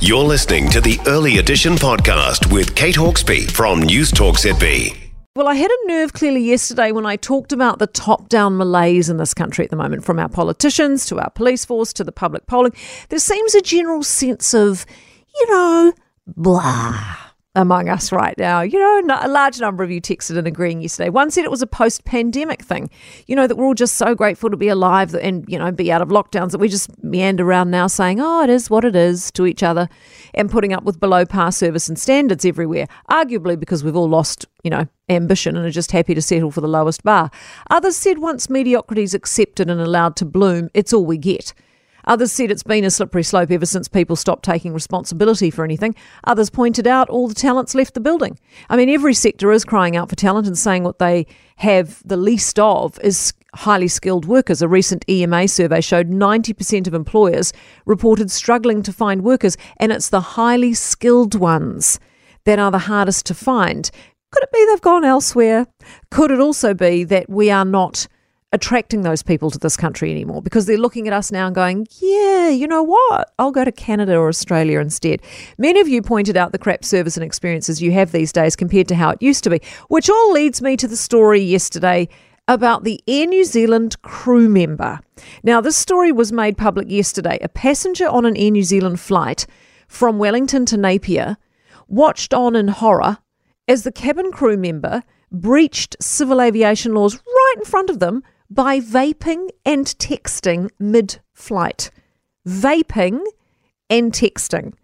You're 0.00 0.24
listening 0.24 0.70
to 0.70 0.80
the 0.80 0.98
Early 1.06 1.38
Edition 1.38 1.74
podcast 1.74 2.52
with 2.52 2.74
Kate 2.74 2.96
Hawkesby 2.96 3.50
from 3.50 3.80
Newstalk 3.80 4.34
ZB. 4.34 4.96
Well, 5.36 5.46
I 5.46 5.54
had 5.54 5.70
a 5.70 5.86
nerve 5.86 6.12
clearly 6.12 6.42
yesterday 6.42 6.90
when 6.90 7.06
I 7.06 7.14
talked 7.16 7.52
about 7.52 7.78
the 7.78 7.86
top 7.86 8.28
down 8.28 8.56
malaise 8.56 9.08
in 9.08 9.18
this 9.18 9.34
country 9.34 9.64
at 9.64 9.70
the 9.70 9.76
moment, 9.76 10.04
from 10.04 10.18
our 10.18 10.28
politicians 10.28 11.06
to 11.06 11.20
our 11.20 11.30
police 11.30 11.64
force 11.64 11.92
to 11.92 12.04
the 12.04 12.10
public 12.10 12.46
polling. 12.46 12.72
There 13.08 13.20
seems 13.20 13.54
a 13.54 13.60
general 13.60 14.02
sense 14.02 14.52
of, 14.52 14.84
you 15.36 15.46
know, 15.48 15.92
blah 16.26 17.27
among 17.58 17.88
us 17.88 18.12
right 18.12 18.38
now. 18.38 18.60
You 18.60 18.78
know, 18.78 19.18
a 19.20 19.26
large 19.26 19.60
number 19.60 19.82
of 19.82 19.90
you 19.90 20.00
texted 20.00 20.38
and 20.38 20.46
agreeing 20.46 20.80
yesterday. 20.80 21.08
One 21.08 21.28
said 21.30 21.44
it 21.44 21.50
was 21.50 21.60
a 21.60 21.66
post 21.66 22.04
pandemic 22.04 22.62
thing, 22.62 22.88
you 23.26 23.34
know, 23.34 23.48
that 23.48 23.56
we're 23.56 23.66
all 23.66 23.74
just 23.74 23.96
so 23.96 24.14
grateful 24.14 24.48
to 24.48 24.56
be 24.56 24.68
alive 24.68 25.12
and, 25.14 25.44
you 25.48 25.58
know, 25.58 25.72
be 25.72 25.90
out 25.90 26.00
of 26.00 26.08
lockdowns 26.08 26.52
that 26.52 26.58
we 26.58 26.68
just 26.68 27.02
meander 27.02 27.44
around 27.44 27.72
now 27.72 27.88
saying, 27.88 28.20
oh, 28.20 28.44
it 28.44 28.50
is 28.50 28.70
what 28.70 28.84
it 28.84 28.94
is 28.94 29.32
to 29.32 29.44
each 29.44 29.64
other 29.64 29.88
and 30.34 30.50
putting 30.50 30.72
up 30.72 30.84
with 30.84 31.00
below 31.00 31.26
par 31.26 31.50
service 31.50 31.88
and 31.88 31.98
standards 31.98 32.44
everywhere, 32.44 32.86
arguably 33.10 33.58
because 33.58 33.82
we've 33.82 33.96
all 33.96 34.08
lost, 34.08 34.46
you 34.62 34.70
know, 34.70 34.86
ambition 35.08 35.56
and 35.56 35.66
are 35.66 35.70
just 35.70 35.90
happy 35.90 36.14
to 36.14 36.22
settle 36.22 36.52
for 36.52 36.60
the 36.60 36.68
lowest 36.68 37.02
bar. 37.02 37.28
Others 37.70 37.96
said 37.96 38.18
once 38.18 38.48
mediocrity 38.48 39.02
is 39.02 39.14
accepted 39.14 39.68
and 39.68 39.80
allowed 39.80 40.14
to 40.14 40.24
bloom, 40.24 40.70
it's 40.74 40.92
all 40.92 41.04
we 41.04 41.18
get. 41.18 41.52
Others 42.08 42.32
said 42.32 42.50
it's 42.50 42.62
been 42.62 42.84
a 42.84 42.90
slippery 42.90 43.22
slope 43.22 43.50
ever 43.50 43.66
since 43.66 43.86
people 43.86 44.16
stopped 44.16 44.44
taking 44.44 44.72
responsibility 44.72 45.50
for 45.50 45.62
anything. 45.62 45.94
Others 46.24 46.50
pointed 46.50 46.86
out 46.86 47.08
all 47.10 47.28
the 47.28 47.34
talents 47.34 47.74
left 47.74 47.92
the 47.92 48.00
building. 48.00 48.38
I 48.70 48.76
mean, 48.76 48.88
every 48.88 49.12
sector 49.12 49.52
is 49.52 49.64
crying 49.64 49.94
out 49.94 50.08
for 50.08 50.16
talent 50.16 50.46
and 50.46 50.56
saying 50.56 50.84
what 50.84 50.98
they 50.98 51.26
have 51.56 52.02
the 52.04 52.16
least 52.16 52.58
of 52.58 52.98
is 53.00 53.34
highly 53.54 53.88
skilled 53.88 54.24
workers. 54.24 54.62
A 54.62 54.68
recent 54.68 55.04
EMA 55.08 55.48
survey 55.48 55.82
showed 55.82 56.08
90% 56.08 56.86
of 56.86 56.94
employers 56.94 57.52
reported 57.84 58.30
struggling 58.30 58.82
to 58.84 58.92
find 58.92 59.22
workers, 59.22 59.58
and 59.76 59.92
it's 59.92 60.08
the 60.08 60.20
highly 60.20 60.72
skilled 60.72 61.34
ones 61.34 62.00
that 62.44 62.58
are 62.58 62.70
the 62.70 62.78
hardest 62.78 63.26
to 63.26 63.34
find. 63.34 63.90
Could 64.32 64.44
it 64.44 64.52
be 64.52 64.66
they've 64.66 64.80
gone 64.80 65.04
elsewhere? 65.04 65.66
Could 66.10 66.30
it 66.30 66.40
also 66.40 66.72
be 66.72 67.04
that 67.04 67.28
we 67.28 67.50
are 67.50 67.64
not 67.64 68.08
attracting 68.52 69.02
those 69.02 69.22
people 69.22 69.50
to 69.50 69.58
this 69.58 69.76
country 69.76 70.10
anymore 70.10 70.40
because 70.40 70.64
they're 70.64 70.78
looking 70.78 71.06
at 71.06 71.12
us 71.12 71.30
now 71.30 71.46
and 71.46 71.54
going, 71.54 71.86
yeah, 72.00 72.48
you 72.48 72.66
know 72.66 72.82
what? 72.82 73.32
I'll 73.38 73.52
go 73.52 73.64
to 73.64 73.72
Canada 73.72 74.16
or 74.16 74.28
Australia 74.28 74.80
instead. 74.80 75.20
Many 75.58 75.80
of 75.80 75.88
you 75.88 76.00
pointed 76.00 76.36
out 76.36 76.52
the 76.52 76.58
crap 76.58 76.84
service 76.84 77.16
and 77.16 77.24
experiences 77.24 77.82
you 77.82 77.92
have 77.92 78.12
these 78.12 78.32
days 78.32 78.56
compared 78.56 78.88
to 78.88 78.94
how 78.94 79.10
it 79.10 79.22
used 79.22 79.44
to 79.44 79.50
be, 79.50 79.60
which 79.88 80.08
all 80.08 80.32
leads 80.32 80.62
me 80.62 80.76
to 80.78 80.88
the 80.88 80.96
story 80.96 81.40
yesterday 81.40 82.08
about 82.46 82.84
the 82.84 83.02
Air 83.06 83.26
New 83.26 83.44
Zealand 83.44 84.00
crew 84.00 84.48
member. 84.48 85.00
Now, 85.42 85.60
this 85.60 85.76
story 85.76 86.10
was 86.10 86.32
made 86.32 86.56
public 86.56 86.90
yesterday. 86.90 87.38
A 87.42 87.48
passenger 87.48 88.08
on 88.08 88.24
an 88.24 88.36
Air 88.38 88.50
New 88.50 88.62
Zealand 88.62 88.98
flight 88.98 89.46
from 89.86 90.18
Wellington 90.18 90.64
to 90.66 90.78
Napier 90.78 91.36
watched 91.86 92.32
on 92.32 92.56
in 92.56 92.68
horror 92.68 93.18
as 93.66 93.82
the 93.82 93.92
cabin 93.92 94.32
crew 94.32 94.56
member 94.56 95.02
breached 95.30 95.96
civil 96.00 96.40
aviation 96.40 96.94
laws 96.94 97.16
right 97.16 97.54
in 97.58 97.64
front 97.64 97.90
of 97.90 97.98
them 97.98 98.22
by 98.50 98.80
vaping 98.80 99.48
and 99.64 99.86
texting 99.86 100.70
mid 100.78 101.20
flight. 101.32 101.90
Vaping 102.46 103.20
and 103.90 104.12
texting 104.12 104.74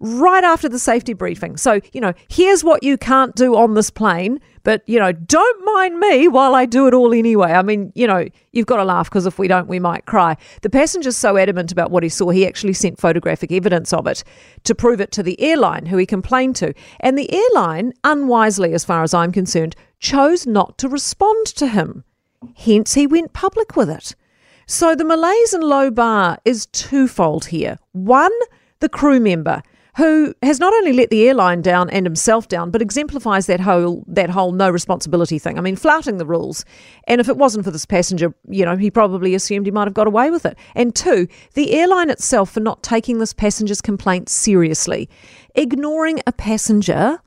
right 0.00 0.44
after 0.44 0.68
the 0.68 0.78
safety 0.78 1.12
briefing. 1.12 1.58
So, 1.58 1.80
you 1.92 2.00
know, 2.00 2.14
here's 2.28 2.64
what 2.64 2.82
you 2.82 2.96
can't 2.96 3.34
do 3.36 3.54
on 3.54 3.74
this 3.74 3.90
plane, 3.90 4.40
but, 4.62 4.82
you 4.86 4.98
know, 4.98 5.12
don't 5.12 5.64
mind 5.64 5.98
me 6.00 6.26
while 6.26 6.54
I 6.54 6.64
do 6.64 6.86
it 6.88 6.94
all 6.94 7.12
anyway. 7.12 7.52
I 7.52 7.60
mean, 7.60 7.92
you 7.94 8.06
know, 8.06 8.26
you've 8.52 8.66
got 8.66 8.76
to 8.76 8.84
laugh 8.84 9.10
because 9.10 9.26
if 9.26 9.38
we 9.38 9.46
don't, 9.46 9.68
we 9.68 9.78
might 9.78 10.06
cry. 10.06 10.38
The 10.62 10.70
passenger's 10.70 11.18
so 11.18 11.36
adamant 11.36 11.70
about 11.70 11.90
what 11.90 12.02
he 12.02 12.08
saw, 12.08 12.30
he 12.30 12.46
actually 12.46 12.72
sent 12.72 12.98
photographic 12.98 13.52
evidence 13.52 13.92
of 13.92 14.06
it 14.06 14.24
to 14.64 14.74
prove 14.74 15.02
it 15.02 15.12
to 15.12 15.22
the 15.22 15.38
airline 15.40 15.86
who 15.86 15.98
he 15.98 16.06
complained 16.06 16.56
to. 16.56 16.72
And 17.00 17.18
the 17.18 17.30
airline, 17.32 17.92
unwisely 18.02 18.72
as 18.72 18.84
far 18.84 19.02
as 19.02 19.12
I'm 19.12 19.32
concerned, 19.32 19.76
chose 19.98 20.46
not 20.46 20.78
to 20.78 20.88
respond 20.88 21.46
to 21.46 21.66
him. 21.66 22.04
Hence, 22.56 22.94
he 22.94 23.06
went 23.06 23.32
public 23.32 23.76
with 23.76 23.90
it. 23.90 24.14
So 24.66 24.94
the 24.94 25.04
malaise 25.04 25.52
and 25.52 25.64
low 25.64 25.90
bar 25.90 26.38
is 26.44 26.66
twofold 26.66 27.46
here. 27.46 27.78
One, 27.92 28.32
the 28.78 28.88
crew 28.88 29.20
member 29.20 29.62
who 29.96 30.34
has 30.42 30.60
not 30.60 30.72
only 30.72 30.92
let 30.92 31.10
the 31.10 31.28
airline 31.28 31.60
down 31.60 31.90
and 31.90 32.06
himself 32.06 32.48
down, 32.48 32.70
but 32.70 32.80
exemplifies 32.80 33.46
that 33.46 33.60
whole 33.60 34.04
that 34.06 34.30
whole 34.30 34.52
no 34.52 34.70
responsibility 34.70 35.38
thing. 35.38 35.58
I 35.58 35.60
mean, 35.60 35.76
flouting 35.76 36.18
the 36.18 36.24
rules. 36.24 36.64
And 37.08 37.20
if 37.20 37.28
it 37.28 37.36
wasn't 37.36 37.64
for 37.64 37.70
this 37.70 37.84
passenger, 37.84 38.34
you 38.48 38.64
know, 38.64 38.76
he 38.76 38.90
probably 38.90 39.34
assumed 39.34 39.66
he 39.66 39.72
might 39.72 39.88
have 39.88 39.94
got 39.94 40.06
away 40.06 40.30
with 40.30 40.46
it. 40.46 40.56
And 40.74 40.94
two, 40.94 41.26
the 41.54 41.72
airline 41.72 42.08
itself 42.08 42.50
for 42.50 42.60
not 42.60 42.82
taking 42.82 43.18
this 43.18 43.32
passenger's 43.32 43.80
complaint 43.80 44.28
seriously. 44.28 45.08
Ignoring 45.54 46.20
a 46.26 46.32
passenger 46.32 47.20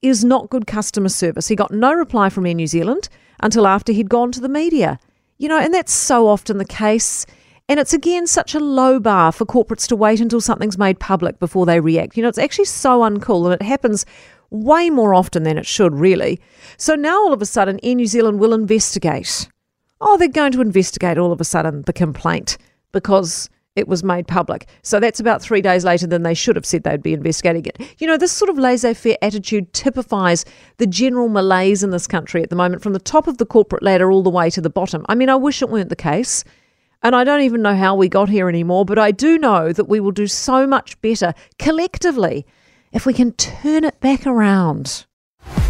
is 0.00 0.24
not 0.24 0.50
good 0.50 0.66
customer 0.66 1.08
service. 1.08 1.48
He 1.48 1.56
got 1.56 1.72
no 1.72 1.92
reply 1.92 2.30
from 2.30 2.46
Air 2.46 2.54
New 2.54 2.66
Zealand 2.66 3.08
until 3.40 3.66
after 3.66 3.92
he'd 3.92 4.08
gone 4.08 4.32
to 4.32 4.40
the 4.40 4.48
media. 4.48 4.98
You 5.38 5.48
know, 5.48 5.58
and 5.58 5.74
that's 5.74 5.92
so 5.92 6.28
often 6.28 6.58
the 6.58 6.64
case. 6.64 7.26
And 7.68 7.80
it's 7.80 7.92
again 7.92 8.26
such 8.26 8.54
a 8.54 8.60
low 8.60 9.00
bar 9.00 9.32
for 9.32 9.44
corporates 9.44 9.88
to 9.88 9.96
wait 9.96 10.20
until 10.20 10.40
something's 10.40 10.78
made 10.78 11.00
public 11.00 11.38
before 11.38 11.66
they 11.66 11.80
react. 11.80 12.16
You 12.16 12.22
know, 12.22 12.28
it's 12.28 12.38
actually 12.38 12.66
so 12.66 13.00
uncool 13.00 13.44
and 13.44 13.54
it 13.54 13.62
happens 13.62 14.06
way 14.50 14.90
more 14.90 15.14
often 15.14 15.42
than 15.42 15.58
it 15.58 15.66
should, 15.66 15.94
really. 15.94 16.40
So 16.76 16.94
now 16.94 17.16
all 17.18 17.32
of 17.32 17.42
a 17.42 17.46
sudden, 17.46 17.80
Air 17.82 17.96
New 17.96 18.06
Zealand 18.06 18.38
will 18.38 18.54
investigate. 18.54 19.48
Oh, 20.00 20.16
they're 20.16 20.28
going 20.28 20.52
to 20.52 20.60
investigate 20.60 21.18
all 21.18 21.32
of 21.32 21.40
a 21.40 21.44
sudden 21.44 21.82
the 21.82 21.92
complaint 21.92 22.56
because 22.92 23.50
it 23.76 23.86
was 23.86 24.02
made 24.02 24.26
public. 24.26 24.66
So 24.82 24.98
that's 24.98 25.20
about 25.20 25.42
three 25.42 25.60
days 25.60 25.84
later 25.84 26.06
than 26.06 26.22
they 26.22 26.34
should 26.34 26.56
have 26.56 26.66
said 26.66 26.82
they'd 26.82 27.02
be 27.02 27.12
investigating 27.12 27.66
it. 27.66 27.80
You 27.98 28.06
know, 28.06 28.16
this 28.16 28.32
sort 28.32 28.48
of 28.48 28.58
laissez 28.58 28.94
faire 28.94 29.18
attitude 29.22 29.72
typifies 29.72 30.44
the 30.78 30.86
general 30.86 31.28
malaise 31.28 31.82
in 31.82 31.90
this 31.90 32.06
country 32.06 32.42
at 32.42 32.50
the 32.50 32.56
moment, 32.56 32.82
from 32.82 32.94
the 32.94 32.98
top 32.98 33.28
of 33.28 33.38
the 33.38 33.46
corporate 33.46 33.82
ladder 33.82 34.10
all 34.10 34.22
the 34.22 34.30
way 34.30 34.50
to 34.50 34.60
the 34.60 34.70
bottom. 34.70 35.04
I 35.08 35.14
mean, 35.14 35.28
I 35.28 35.36
wish 35.36 35.62
it 35.62 35.68
weren't 35.68 35.90
the 35.90 35.96
case. 35.96 36.42
And 37.02 37.14
I 37.14 37.24
don't 37.24 37.42
even 37.42 37.62
know 37.62 37.76
how 37.76 37.94
we 37.94 38.08
got 38.08 38.28
here 38.28 38.48
anymore, 38.48 38.84
but 38.84 38.98
I 38.98 39.12
do 39.12 39.38
know 39.38 39.72
that 39.72 39.84
we 39.84 40.00
will 40.00 40.10
do 40.10 40.26
so 40.26 40.66
much 40.66 41.00
better 41.02 41.34
collectively 41.58 42.46
if 42.92 43.04
we 43.04 43.12
can 43.12 43.32
turn 43.32 43.84
it 43.84 44.00
back 44.00 44.26
around. 44.26 45.06